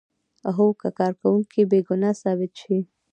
[0.55, 2.77] هو که کارکوونکی بې ګناه ثابت شي.